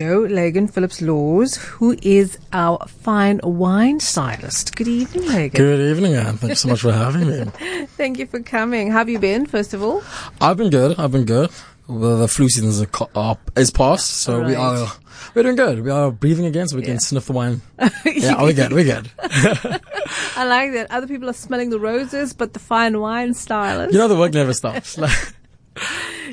[0.00, 4.76] Joe Leagan Phillips Laws, who is our fine wine stylist.
[4.76, 5.54] Good evening, Leagan.
[5.54, 6.36] Good evening, Anne.
[6.36, 7.44] Thanks so much for having me.
[7.96, 8.92] Thank you for coming.
[8.92, 10.04] How have you been, first of all?
[10.40, 10.96] I've been good.
[11.00, 11.50] I've been good.
[11.88, 14.86] The, the flu season is, up, uh, is past, so we are
[15.34, 15.80] we're doing good.
[15.82, 16.90] We are breathing again, so we Yeah.
[16.90, 17.60] can sniff the wine.
[18.06, 18.72] yeah, we're good.
[18.72, 19.10] We're good.
[19.20, 20.86] I like that.
[20.90, 23.92] Other people are smelling the roses, but the fine wine stylist.
[23.92, 24.96] You know, the work never stops.
[24.96, 25.34] Like,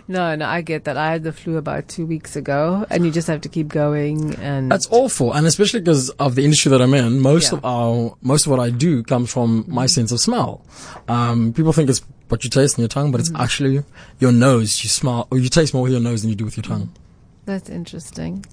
[0.07, 0.97] No, no, I get that.
[0.97, 4.35] I had the flu about two weeks ago, and you just have to keep going.
[4.35, 7.19] And that's awful, and especially because of the industry that I'm in.
[7.21, 7.57] Most Yeah.
[7.57, 10.61] of our most of what I do comes from my sense of smell.
[11.07, 13.83] Um, people think it's what you taste in your tongue, but it's actually
[14.19, 14.83] your nose.
[14.83, 16.89] You smell, or you taste more with your nose than you do with your tongue.
[17.45, 18.45] That's interesting.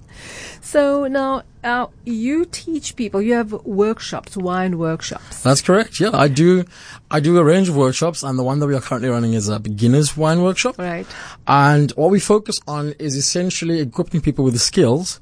[0.61, 3.21] So now, uh, you teach people.
[3.21, 5.41] You have workshops, wine workshops.
[5.41, 5.99] That's correct.
[5.99, 6.65] Yeah, I do.
[7.09, 9.49] I do a range of workshops, and the one that we are currently running is
[9.49, 10.77] a beginners wine workshop.
[10.77, 11.07] Right.
[11.47, 15.19] And what we focus on is essentially equipping people with the skills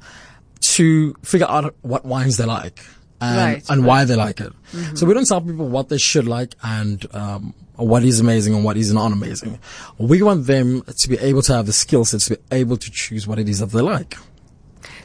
[0.62, 2.80] to figure out what wines they like
[3.22, 4.52] and, Right, and why they like it.
[4.96, 8.64] So we don't tell people what they should like and um, what is amazing and
[8.66, 9.60] what is not amazing.
[9.98, 12.90] We want them to be able to have the skill sets to be able to
[12.92, 14.18] choose what it is that they like.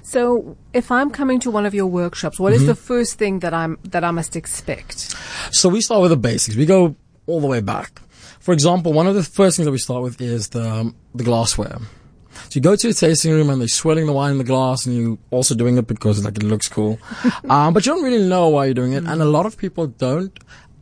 [0.03, 2.69] So, if I'm coming to one of your workshops, what is Mm-hmm.
[2.69, 5.15] the first thing that I'm that I must expect?
[5.51, 6.57] So we start with the basics.
[6.57, 6.95] We go
[7.27, 8.01] all the way back.
[8.41, 11.25] For example, one of the first things that we start with is the um, the
[11.25, 11.79] glassware.
[12.45, 14.87] So you go to a tasting room and they're swirling the wine in the glass,
[14.87, 16.99] and you're also doing it because like it looks cool,
[17.49, 19.05] um, but you don't really know why you're doing it.
[19.05, 20.37] And a lot of people don't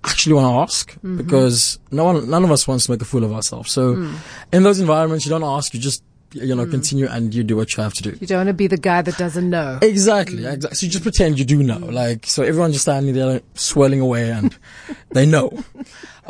[0.04, 1.16] actually want to ask mm-hmm.
[1.16, 3.72] because no one, none of us wants to make a fool of ourselves.
[3.72, 4.16] So mm.
[4.52, 5.72] in those environments, you don't ask.
[5.74, 6.02] You just
[6.34, 6.70] you know mm.
[6.70, 8.16] continue and you do what you have to do.
[8.20, 9.78] You don't want to be the guy that doesn't know.
[9.80, 10.52] Exactly, mm.
[10.52, 10.76] exactly.
[10.76, 14.00] So you just pretend you do know, like so everyone's just standing there like, swirling
[14.00, 14.56] away, and
[15.10, 15.64] they know.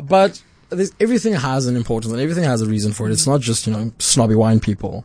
[0.02, 0.42] But
[1.00, 3.12] everything has an importance, and everything has a reason for it.
[3.12, 5.04] It's not just you know snobby wine people.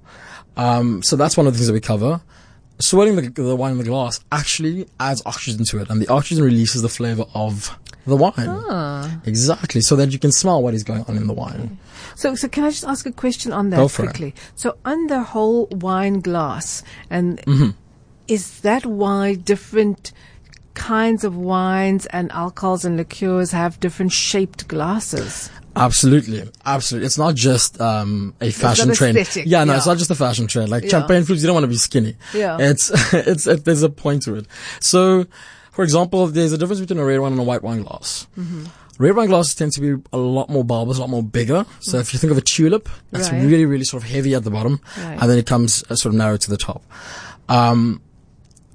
[0.58, 2.22] Um, so that's one of the things that we cover.
[2.82, 6.44] Swirling the, the wine in the glass actually adds oxygen to it, and the oxygen
[6.44, 8.34] releases the flavor of the wine.
[8.48, 9.20] Ah.
[9.26, 11.78] Exactly, so that you can smell what is going on in the wine.
[12.16, 14.08] So, so can I just ask a question on that Go for it.
[14.08, 14.34] quickly?
[14.56, 17.72] So, on the whole wine glass, and Mm-hmm.
[18.30, 20.14] is that why different
[20.74, 25.50] kinds of wines and alcohols and liqueurs have different shaped glasses?
[25.76, 27.06] Absolutely, absolutely.
[27.06, 29.18] It's not just um, a fashion trend.
[29.18, 29.78] aesthetic, Yeah, no, yeah.
[29.78, 30.70] it's not just a fashion trend.
[30.70, 30.90] Like Yeah.
[30.90, 32.16] champagne flutes, you don't want to be skinny.
[32.34, 32.58] Yeah.
[32.60, 34.48] it's it's it, there's a point to it.
[34.80, 35.26] So,
[35.72, 38.28] for example, there's a difference between a red wine and a white wine glass.
[38.38, 38.66] Mm-hmm.
[39.02, 41.66] Red wine glasses tend to be a lot more bulbous, a lot more bigger.
[41.80, 43.42] So if you think of a tulip, that's Right.
[43.46, 45.18] really, really sort of heavy at the bottom, Right.
[45.22, 46.84] and then it comes uh, sort of narrow to the top.
[47.48, 48.02] Um,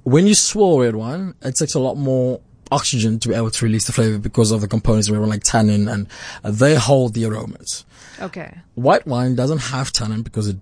[0.04, 2.40] when you swirl red wine, it takes a lot more
[2.74, 5.44] oxygen to be able to release the flavor because of the components of red like
[5.44, 6.08] tannin, and
[6.42, 7.84] uh, they hold the aromas.
[8.20, 8.58] Okay.
[8.74, 10.56] White wine doesn't have tannin because it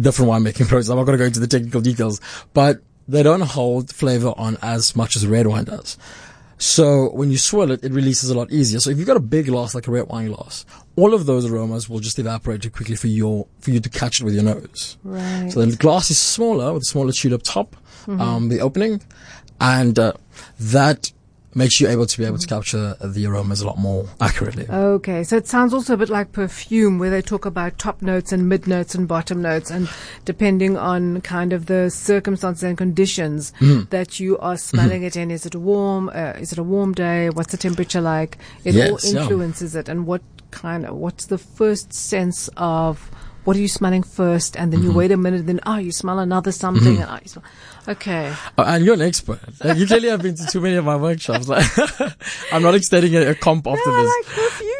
[0.00, 0.90] different winemaking process.
[0.90, 2.20] I'm not going to go into the technical details,
[2.52, 5.96] but they don't hold flavor on as much as red wine does.
[6.56, 8.80] So when you swirl it, it releases a lot easier.
[8.80, 10.64] So if you've got a big glass like a red wine glass,
[10.96, 14.20] all of those aromas will just evaporate too quickly for your for you to catch
[14.20, 14.96] it with your nose.
[15.02, 15.50] Right.
[15.50, 17.76] So the glass is smaller with a smaller up top,
[18.06, 19.02] um, the opening,
[19.60, 20.12] and uh,
[20.60, 21.12] that
[21.54, 24.66] makes you able to be able to capture the aromas a lot more accurately.
[24.68, 28.32] Okay, so it sounds also a bit like perfume, where they talk about top notes
[28.32, 29.88] and mid notes and bottom notes, and
[30.24, 33.88] depending on kind of the circumstances and conditions Mm-hmm.
[33.90, 35.30] that you are smelling it in.
[35.30, 36.08] Is it warm?
[36.08, 37.30] Uh, is it a warm day?
[37.30, 38.38] What's the temperature like?
[38.64, 39.20] It all Yes, yeah.
[39.22, 43.10] influences it, and what kind of what's the first sense of
[43.44, 44.90] what are you smelling first, and then Mm-hmm.
[44.90, 47.44] you wait a minute, and then oh, you smell another something, and oh, you smell.
[47.86, 49.40] Okay, Uh, and you're an expert.
[49.62, 51.48] Like, you clearly have been to too many of my workshops.
[51.48, 51.66] Like,
[52.52, 54.28] I'm not extending a, a comp after No, I this.
[54.28, 54.70] like perfume.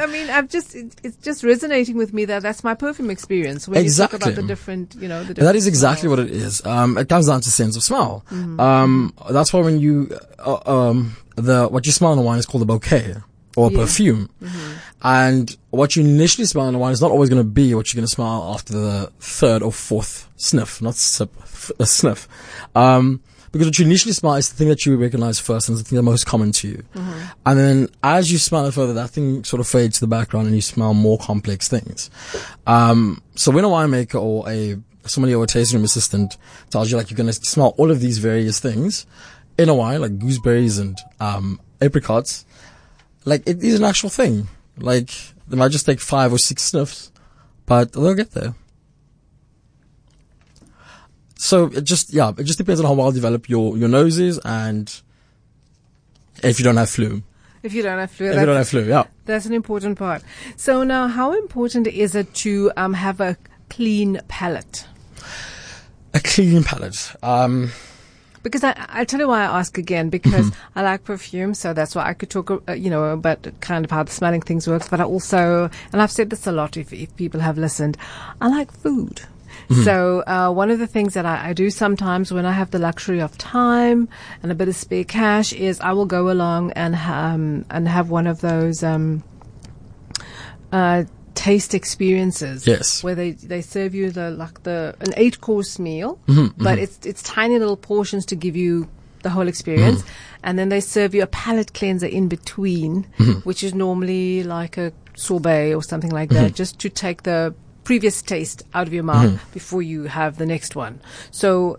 [0.00, 3.10] I, I mean, I've just it, it's just resonating with me that that's my perfume
[3.10, 3.68] experience.
[3.68, 4.16] When you talk Exactly.
[4.32, 6.18] about the different, you know, the different is exactly smells.
[6.18, 6.64] what it is.
[6.66, 8.24] Um, it comes down to sense of smell.
[8.32, 8.58] Mm-hmm.
[8.58, 12.46] Um, that's why when you, uh, um, the, what you smell in the wine is
[12.46, 13.14] called a bouquet
[13.56, 13.78] or a Yeah.
[13.78, 14.30] perfume.
[14.42, 14.72] Mm-hmm.
[15.02, 17.92] And what you initially smell in the wine is not always going to be what
[17.92, 22.26] you're going to smell after the third or fourth sniff, not sip, f- a sniff.
[22.74, 23.22] Um,
[23.52, 25.88] because what you initially smell is the thing that you recognize first and is the
[25.88, 26.84] thing that's most common to you.
[26.94, 27.20] Mm-hmm.
[27.46, 30.46] And then as you smell it further, that thing sort of fades to the background
[30.46, 32.10] and you smell more complex things.
[32.66, 36.36] Um, so when a winemaker or a somebody or a tasting room assistant
[36.70, 39.06] tells you like you're going to smell all of these various things
[39.56, 42.44] in a wine, like gooseberries and um, apricots,
[43.24, 44.48] like it is an actual thing.
[44.82, 45.10] Like
[45.46, 47.10] they might just take five or six sniffs,
[47.66, 48.54] but they'll get there.
[51.36, 54.38] So it just yeah, it just depends on how well developed your your nose is
[54.44, 54.92] and
[56.42, 57.22] if you don't have flu.
[57.62, 59.04] If you don't have flu, If you don't have flu, yeah.
[59.24, 60.22] that's an important part.
[60.56, 63.36] So now, how important is it to um, have a
[63.68, 64.86] clean palate?
[66.14, 67.12] A clean palate.
[67.22, 67.72] Um,
[68.42, 71.94] Because I, I tell you why I ask again because I like perfume, so that's
[71.94, 74.88] why I could talk, uh, you know, about kind of how the smelling things works.
[74.88, 77.96] But I also, and I've said this a lot if, if people have listened,
[78.40, 79.22] I like food.
[79.84, 82.78] So uh, one of the things that I, I do sometimes when I have the
[82.78, 84.08] luxury of time
[84.42, 88.08] and a bit of spare cash is I will go along and um, and have
[88.08, 89.22] one of those um,
[90.72, 91.04] uh,
[91.38, 92.66] taste experiences.
[92.66, 93.02] Yes.
[93.04, 96.98] where they, they serve you the like the an eight course meal, Mm-hmm, but it's
[97.06, 98.88] it's tiny little portions to give you
[99.22, 100.44] the whole experience, Mm-hmm.
[100.46, 103.40] and then they serve you a palate cleanser in between, Mm-hmm.
[103.48, 106.44] which is normally like a sorbet or something like Mm-hmm.
[106.44, 107.54] that, just to take the
[107.84, 109.52] previous taste out of your mouth Mm-hmm.
[109.54, 111.00] before you have the next one.
[111.30, 111.78] So.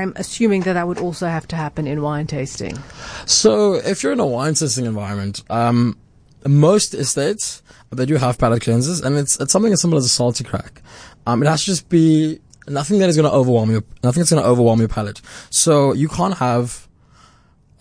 [0.00, 2.78] I'm assuming that that would also have to happen in wine tasting.
[3.26, 5.98] So if you're in a wine tasting environment, um,
[6.46, 7.62] most estates
[7.92, 10.70] they do have palate cleansers, and it's it's something as simple as a Salticrax.
[11.26, 13.84] Um, it has to just be nothing that is going to overwhelm you.
[14.02, 15.20] Nothing that's going to overwhelm your palate.
[15.50, 16.88] So you can't have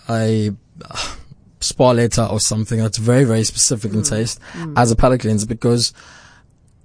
[0.09, 0.51] a
[0.83, 1.15] uh,
[1.59, 4.39] sparletta or something that's very very specific in taste
[4.75, 5.93] as a palate cleanser because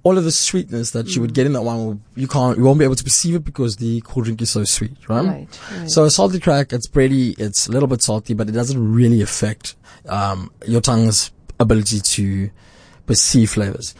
[0.03, 2.63] all of the sweetness that you would get in that wine, will, you can't, you
[2.63, 5.25] won't be able to perceive it because the cool drink is so sweet, right?
[5.25, 5.91] Right, right.
[5.91, 9.75] So a Salticrax, it's pretty, it's a little bit salty, but it doesn't really affect
[10.07, 12.49] um, your tongue's ability to
[13.05, 13.95] perceive flavors.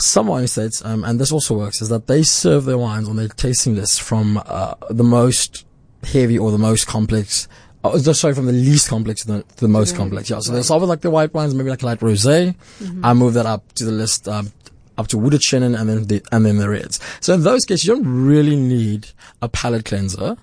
[0.00, 3.16] Some wine estates, um, and this also works, is that they serve their wines on
[3.16, 5.66] their tasting list from uh, the most
[6.02, 7.46] heavy or the most complex.
[7.84, 10.30] Oh, sorry, from the least complex to the, to the most the- complex.
[10.30, 10.64] Yeah, so right.
[10.64, 12.54] start with like the white wines, maybe like a light rosé.
[13.02, 14.52] I move that up to the list, um,
[14.96, 17.00] up to wooded Chenin and then the, and then the reds.
[17.20, 19.08] So in those cases, you don't really need
[19.40, 20.36] a palate cleanser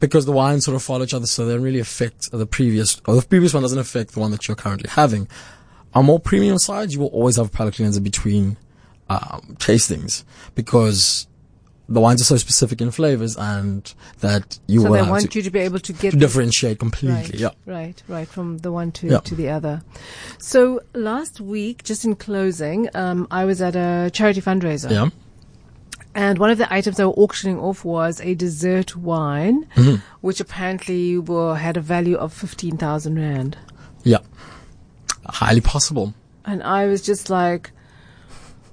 [0.00, 3.00] because the wines sort of follow each other, so they don't really affect the previous,
[3.06, 5.28] or the previous one doesn't affect the one that you're currently having.
[5.94, 8.56] On more premium sides, you will always have a palate cleanser between
[9.08, 10.24] um, tastings
[10.54, 11.26] because
[11.88, 15.38] the wines are so specific in flavors and that you So will they want to,
[15.38, 17.16] you to be able to get to differentiate completely.
[17.16, 17.50] Right, Yeah.
[17.64, 19.20] right, right, from the one to, Yeah.
[19.20, 19.82] to the other.
[20.38, 24.90] So last week, just in closing, um, I was at a charity fundraiser.
[24.90, 25.08] Yeah.
[26.14, 29.96] And one of the items they were auctioning off was a dessert wine, Mm-hmm.
[30.20, 33.56] which apparently were, had a value of 15,000 Rand.
[34.02, 34.18] Yeah.
[35.26, 36.14] Highly possible.
[36.44, 37.70] And I was just like,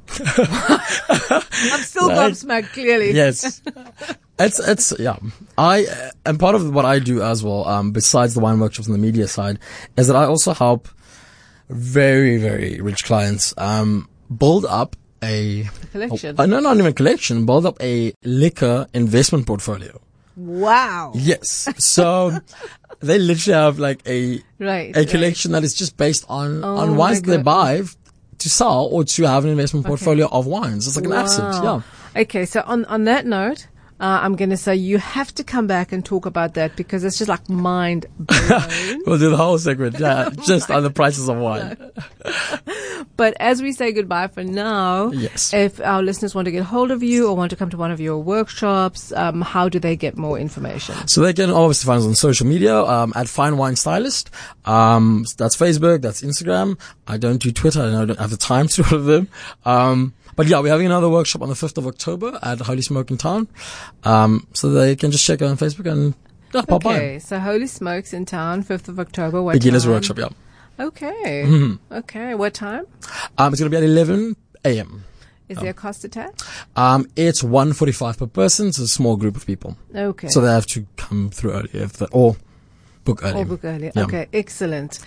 [0.19, 2.31] I'm still Right.
[2.31, 3.11] gobsmacked, clearly.
[3.11, 3.61] Yes.
[4.39, 5.17] It's, it's, yeah.
[5.57, 8.87] I, uh, and part of what I do as well, um, besides the wine workshops
[8.87, 9.59] and the media side,
[9.97, 10.87] is that I also help
[11.69, 16.35] very, very rich clients, um, build up a, Collection.
[16.39, 19.99] uh, no, not even collection, build up a liquor investment portfolio.
[20.37, 21.11] wow.
[21.15, 21.67] Yes.
[21.79, 22.39] So
[22.99, 24.95] they literally have like a, Right.
[24.95, 25.09] a right.
[25.09, 27.81] collection that is just based on, Oh on wines they buy
[28.37, 30.87] to sell or to have an investment portfolio of wines.
[30.87, 31.63] It's like an asset.
[31.63, 31.81] Yeah.
[32.23, 33.67] Okay, so on on that note,
[33.99, 37.03] uh, I'm going to say you have to come back and talk about that because
[37.05, 39.01] it's just like mind blowing.
[39.05, 41.77] We'll do the whole segment, yeah, just on the prices of wine.
[43.17, 45.53] But as we say goodbye for now, Yes.
[45.53, 47.91] if our listeners want to get hold of you or want to come to one
[47.91, 50.95] of your workshops, um, how do they get more information?
[51.07, 54.29] So they can obviously find us on social media, um, at Fine Wine Stylist.
[54.65, 56.79] Um, that's Facebook, that's Instagram.
[57.07, 59.27] I don't do Twitter, I don't have the time to do all of them.
[59.65, 63.09] Um, but yeah, we're having another workshop on the 5th of October at Holy Smoke
[63.11, 63.47] in town.
[64.03, 66.13] Um, so they can just check out on Facebook and
[66.53, 66.95] yeah, pop by.
[66.95, 69.41] Okay, so Holy Smokes in town, 5th of October.
[69.41, 69.93] What Beginners time?
[69.93, 70.27] workshop, yeah.
[70.79, 71.43] Okay.
[71.45, 71.93] Mm-hmm.
[71.93, 72.85] Okay, what time?
[73.37, 75.03] Um, it's going to be at 11 a.m.
[75.47, 76.43] Is there a cost attached?
[76.75, 78.67] Um, it's 145 per person.
[78.67, 79.77] It's a small group of people.
[79.95, 80.27] Okay.
[80.27, 82.35] So they have to come through early if the, or
[83.03, 83.41] book early.
[83.41, 83.91] or book earlier.
[83.95, 84.03] Yeah.
[84.03, 84.99] Okay, excellent.